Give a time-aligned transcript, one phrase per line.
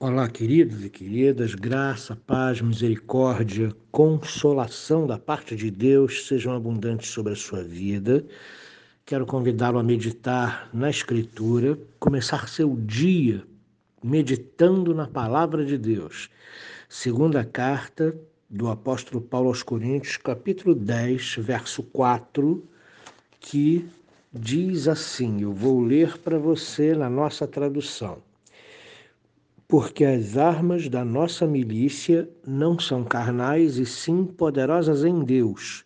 [0.00, 7.32] Olá, queridos e queridas, graça, paz, misericórdia, consolação da parte de Deus sejam abundantes sobre
[7.32, 8.24] a sua vida.
[9.04, 13.42] Quero convidá-lo a meditar na Escritura, começar seu dia
[14.00, 16.30] meditando na palavra de Deus.
[16.88, 18.16] Segunda carta
[18.48, 22.64] do apóstolo Paulo aos Coríntios, capítulo 10, verso 4,
[23.40, 23.84] que
[24.32, 28.27] diz assim: Eu vou ler para você na nossa tradução
[29.68, 35.84] porque as armas da nossa milícia não são carnais e sim poderosas em Deus,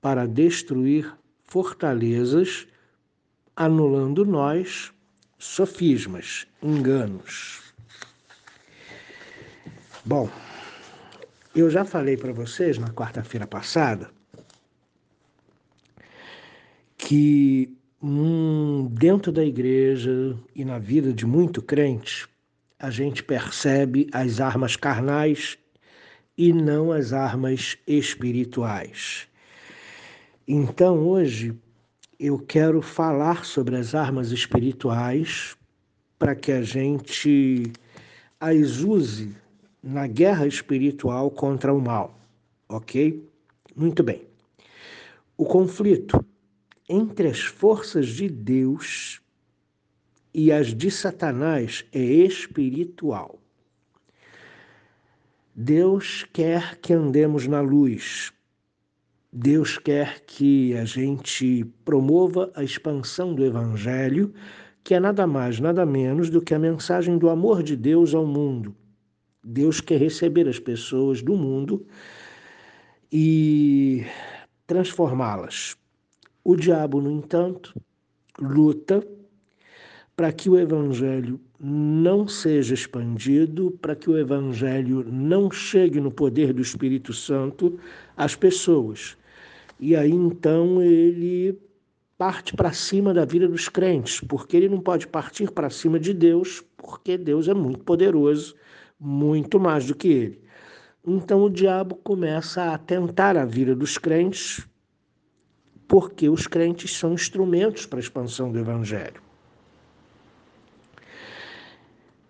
[0.00, 1.14] para destruir
[1.46, 2.66] fortalezas,
[3.54, 4.92] anulando nós
[5.38, 7.62] sofismas, enganos.
[10.04, 10.28] Bom,
[11.54, 14.10] eu já falei para vocês na quarta-feira passada
[16.98, 22.28] que hum, dentro da igreja e na vida de muito crente,
[22.84, 25.56] a gente percebe as armas carnais
[26.36, 29.26] e não as armas espirituais.
[30.46, 31.58] Então, hoje,
[32.20, 35.56] eu quero falar sobre as armas espirituais
[36.18, 37.72] para que a gente
[38.38, 39.34] as use
[39.82, 42.20] na guerra espiritual contra o mal,
[42.68, 43.26] ok?
[43.74, 44.26] Muito bem.
[45.38, 46.22] O conflito
[46.86, 49.22] entre as forças de Deus
[50.34, 53.38] e as de Satanás é espiritual.
[55.54, 58.32] Deus quer que andemos na luz.
[59.32, 64.34] Deus quer que a gente promova a expansão do Evangelho,
[64.82, 68.26] que é nada mais, nada menos do que a mensagem do amor de Deus ao
[68.26, 68.74] mundo.
[69.44, 71.86] Deus quer receber as pessoas do mundo
[73.12, 74.04] e
[74.66, 75.76] transformá-las.
[76.42, 77.74] O diabo, no entanto,
[78.40, 79.06] luta
[80.16, 86.52] para que o Evangelho não seja expandido, para que o Evangelho não chegue no poder
[86.52, 87.78] do Espírito Santo
[88.16, 89.16] às pessoas.
[89.80, 91.58] E aí então ele
[92.16, 96.14] parte para cima da vida dos crentes, porque ele não pode partir para cima de
[96.14, 98.54] Deus, porque Deus é muito poderoso,
[99.00, 100.44] muito mais do que ele.
[101.06, 104.66] Então o diabo começa a tentar a vida dos crentes,
[105.88, 109.20] porque os crentes são instrumentos para a expansão do evangelho.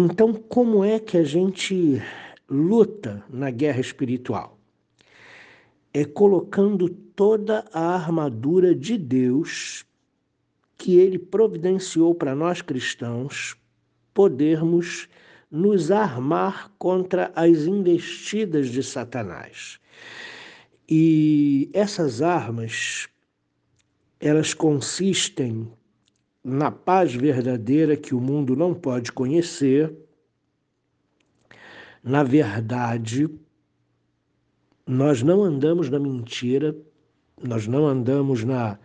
[0.00, 2.00] Então, como é que a gente
[2.48, 4.56] luta na guerra espiritual?
[5.92, 9.84] É colocando toda a armadura de Deus
[10.76, 13.56] que ele providenciou para nós cristãos
[14.14, 15.08] podermos
[15.50, 19.80] nos armar contra as investidas de Satanás.
[20.88, 23.08] E essas armas,
[24.20, 25.68] elas consistem
[26.48, 29.94] na paz verdadeira que o mundo não pode conhecer,
[32.02, 33.28] na verdade,
[34.86, 36.74] nós não andamos na mentira,
[37.42, 38.78] nós não andamos na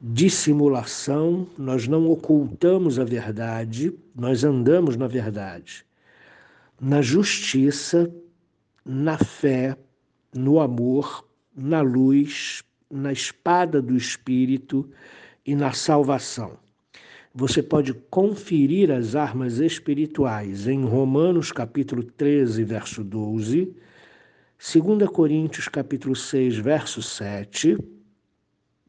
[0.00, 5.86] dissimulação, nós não ocultamos a verdade, nós andamos na verdade,
[6.80, 8.12] na justiça,
[8.84, 9.76] na fé,
[10.34, 11.24] no amor,
[11.56, 14.90] na luz, na espada do Espírito
[15.46, 16.58] e na salvação.
[17.32, 23.74] Você pode conferir as armas espirituais em Romanos capítulo 13, verso 12,
[24.58, 27.76] 2 Coríntios capítulo 6, verso 7,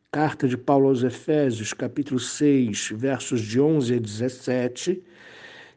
[0.10, 5.04] Carta de Paulo aos Efésios capítulo 6, versos de 11 a 17,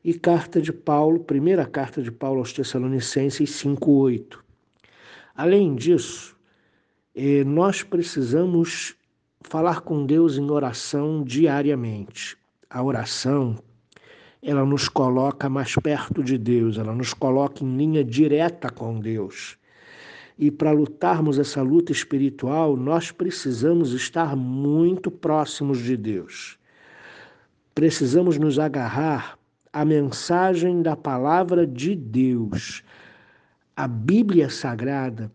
[0.05, 4.45] e carta de Paulo, primeira carta de Paulo aos Tessalonicenses 5, 8.
[5.35, 6.37] Além disso,
[7.15, 8.95] eh, nós precisamos
[9.43, 12.37] falar com Deus em oração diariamente.
[12.69, 13.57] A oração,
[14.43, 19.59] ela nos coloca mais perto de Deus, ela nos coloca em linha direta com Deus.
[20.39, 26.59] E para lutarmos essa luta espiritual, nós precisamos estar muito próximos de Deus.
[27.75, 29.39] Precisamos nos agarrar
[29.73, 32.83] à mensagem da palavra de Deus.
[33.77, 35.31] A Bíblia Sagrada,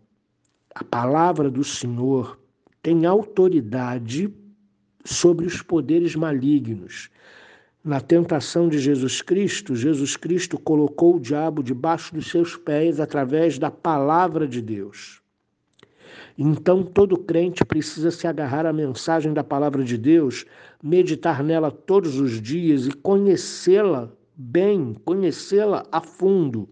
[0.74, 2.38] a palavra do Senhor,
[2.86, 4.32] tem autoridade
[5.04, 7.10] sobre os poderes malignos.
[7.82, 13.58] Na tentação de Jesus Cristo, Jesus Cristo colocou o diabo debaixo dos seus pés através
[13.58, 15.20] da palavra de Deus.
[16.38, 20.44] Então, todo crente precisa se agarrar à mensagem da palavra de Deus,
[20.80, 26.68] meditar nela todos os dias e conhecê-la bem, conhecê-la a fundo.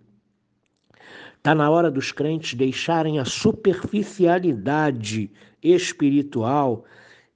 [1.38, 5.32] Está na hora dos crentes deixarem a superficialidade
[5.64, 6.84] espiritual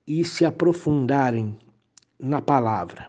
[0.07, 1.59] e se aprofundarem
[2.21, 3.09] na palavra.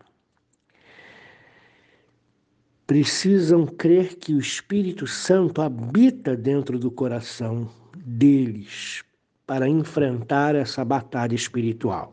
[2.90, 9.04] precisam crer que o Espírito Santo habita dentro do coração deles
[9.46, 12.12] para enfrentar essa batalha espiritual.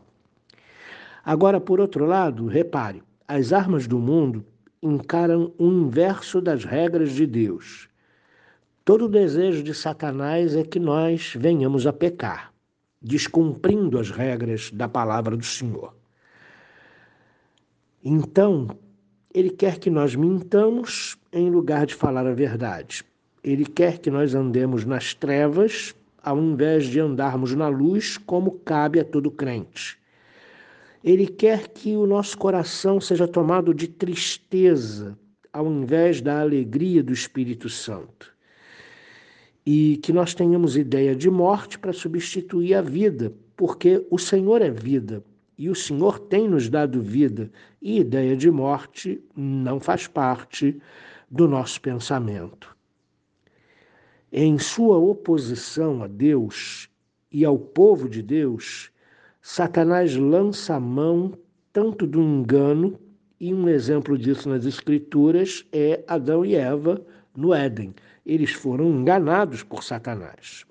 [1.24, 4.46] Agora, por outro lado, repare, as armas do mundo
[4.80, 7.88] encaram o inverso das regras de Deus.
[8.84, 12.52] Todo o desejo de Satanás é que nós venhamos a pecar,
[13.00, 15.94] descumprindo as regras da palavra do Senhor.
[18.04, 18.68] Então,
[19.32, 23.04] ele quer que nós mintamos em lugar de falar a verdade.
[23.42, 29.00] Ele quer que nós andemos nas trevas ao invés de andarmos na luz, como cabe
[29.00, 29.98] a todo crente.
[31.02, 35.18] Ele quer que o nosso coração seja tomado de tristeza,
[35.52, 38.34] ao invés da alegria do Espírito Santo.
[39.70, 44.70] E que nós tenhamos ideia de morte para substituir a vida, porque o Senhor é
[44.70, 45.22] vida
[45.58, 47.50] e o Senhor tem nos dado vida,
[47.82, 50.80] e ideia de morte não faz parte
[51.30, 52.74] do nosso pensamento.
[54.32, 56.88] Em sua oposição a Deus
[57.30, 58.90] e ao povo de Deus,
[59.42, 61.36] Satanás lança a mão
[61.74, 62.98] tanto do engano,
[63.38, 67.04] e um exemplo disso nas Escrituras é Adão e Eva
[67.36, 67.94] no Éden.
[68.28, 70.66] Eles foram enganados por Satanás.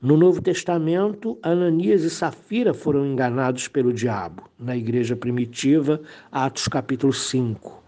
[0.00, 6.00] No Novo Testamento, Ananias e Safira foram enganados pelo diabo, na igreja primitiva,
[6.32, 7.80] Atos capítulo 5.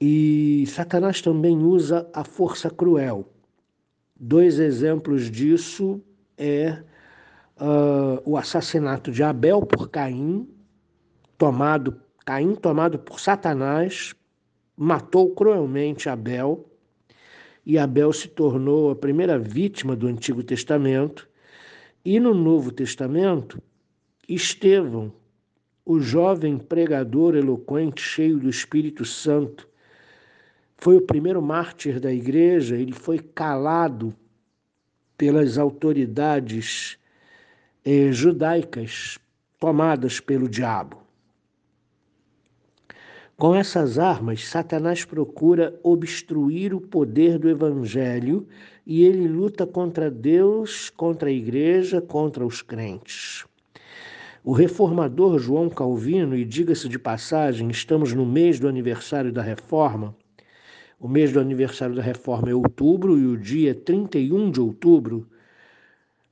[0.00, 3.28] E Satanás também usa a força cruel.
[4.18, 6.00] Dois exemplos disso
[6.38, 6.82] é
[7.60, 10.48] uh, o assassinato de Abel por Caim,
[11.36, 14.14] tomado Caim tomado por Satanás,
[14.82, 16.66] matou cruelmente Abel
[17.66, 21.28] e Abel se tornou a primeira vítima do Antigo Testamento.
[22.02, 23.62] E no Novo Testamento,
[24.26, 25.12] Estevão,
[25.84, 29.68] o jovem pregador eloquente, cheio do Espírito Santo,
[30.78, 34.14] foi o primeiro mártir da igreja, ele foi calado
[35.18, 36.96] pelas autoridades
[37.84, 39.18] eh, judaicas
[39.58, 41.02] tomadas pelo diabo.
[43.40, 48.46] Com essas armas, Satanás procura obstruir o poder do Evangelho
[48.86, 53.46] e ele luta contra Deus, contra a igreja, contra os crentes.
[54.44, 60.14] O reformador João Calvino, e diga-se de passagem, estamos no mês do aniversário da reforma.
[61.00, 65.26] O mês do aniversário da reforma é outubro e o dia 31 de outubro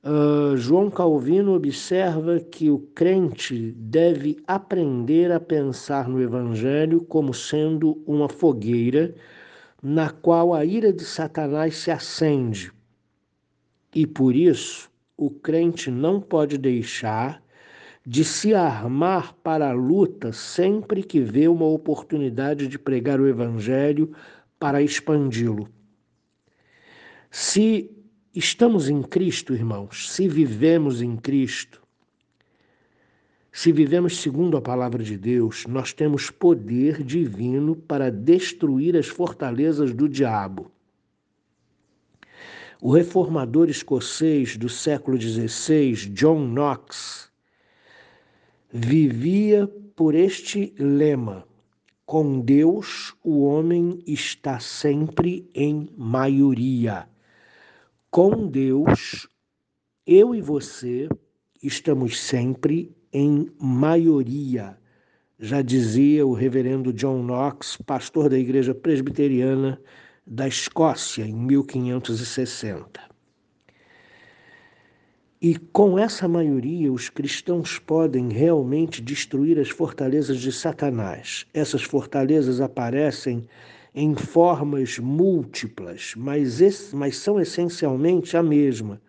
[0.01, 8.01] Uh, João Calvino observa que o crente deve aprender a pensar no Evangelho como sendo
[8.07, 9.13] uma fogueira
[9.83, 12.71] na qual a ira de Satanás se acende.
[13.93, 17.43] E por isso, o crente não pode deixar
[18.05, 24.13] de se armar para a luta sempre que vê uma oportunidade de pregar o Evangelho
[24.57, 25.67] para expandi-lo.
[27.29, 27.91] Se
[28.35, 31.81] Estamos em Cristo, irmãos, se vivemos em Cristo,
[33.51, 39.95] se vivemos segundo a palavra de Deus, nós temos poder divino para destruir as fortalezas
[39.95, 40.71] do diabo.
[42.79, 47.31] O reformador escocês do século XVI, John Knox,
[48.71, 51.47] vivia por este lema:
[52.05, 57.09] com Deus o homem está sempre em maioria
[58.09, 59.27] com Deus,
[60.05, 61.07] eu e você
[61.61, 64.77] estamos sempre em maioria.
[65.37, 69.79] Já dizia o reverendo John Knox, pastor da Igreja Presbiteriana
[70.25, 73.09] da Escócia, em 1560.
[75.41, 81.45] E com essa maioria, os cristãos podem realmente destruir as fortalezas de Satanás.
[81.53, 83.47] Essas fortalezas aparecem
[83.93, 86.59] em formas múltiplas, mas,
[86.93, 89.01] mas são essencialmente a mesma.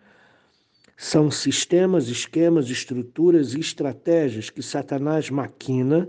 [0.97, 6.07] São sistemas, esquemas, estruturas e estratégias que Satanás maquina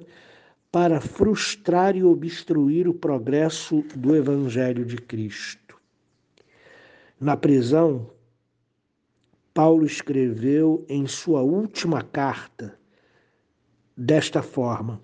[0.71, 5.77] para frustrar e obstruir o progresso do Evangelho de Cristo.
[7.21, 8.11] Na prisão,
[9.55, 12.79] Paulo escreveu em sua última carta
[13.97, 15.01] desta forma: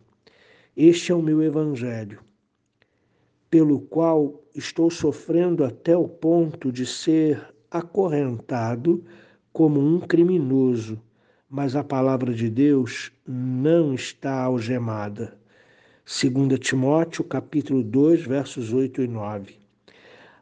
[0.74, 2.27] Este é o meu Evangelho
[3.50, 9.04] pelo qual estou sofrendo até o ponto de ser acorrentado
[9.52, 11.00] como um criminoso,
[11.48, 15.38] mas a palavra de Deus não está algemada.
[16.04, 19.56] 2 Timóteo, capítulo 2, versos 8 e 9.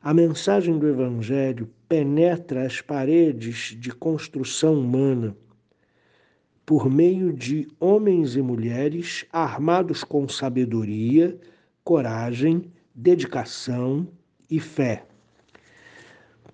[0.03, 5.37] A mensagem do evangelho penetra as paredes de construção humana,
[6.65, 11.39] por meio de homens e mulheres armados com sabedoria,
[11.85, 14.09] coragem, dedicação
[14.51, 15.05] e fé.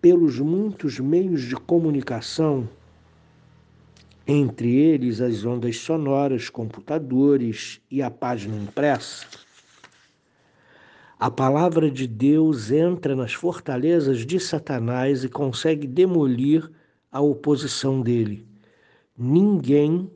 [0.01, 2.69] Pelos muitos meios de comunicação,
[4.27, 9.25] entre eles as ondas sonoras, computadores e a página impressa,
[11.17, 16.69] a palavra de Deus entra nas fortalezas de Satanás e consegue demolir
[17.13, 18.45] a oposição dele.
[19.17, 20.11] Ninguém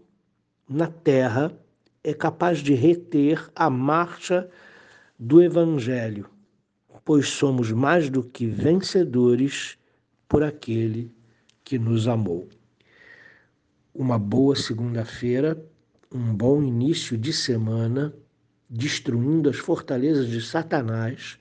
[0.69, 1.57] na terra
[2.03, 4.51] é capaz de reter a marcha
[5.19, 6.29] do Evangelho,
[7.05, 9.79] pois somos mais do que vencedores
[10.29, 11.11] por aquele
[11.65, 12.49] que nos amou.
[13.95, 15.57] Uma boa segunda-feira,
[16.13, 18.15] um bom início de semana,
[18.69, 21.39] destruindo as fortalezas de Satanás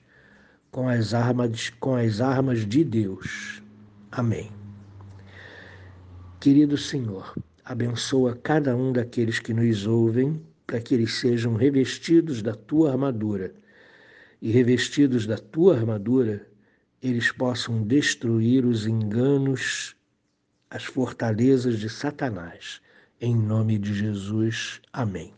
[0.70, 3.62] com as armas, com as armas de Deus.
[4.10, 4.50] Amém.
[6.40, 12.54] Querido Senhor, abençoa cada um daqueles que nos ouvem, para que eles sejam revestidos da
[12.54, 13.54] tua armadura.
[14.40, 16.46] E revestidos da tua armadura,
[17.02, 19.96] eles possam destruir os enganos,
[20.70, 22.80] as fortalezas de Satanás.
[23.20, 24.80] Em nome de Jesus.
[24.92, 25.32] Amém.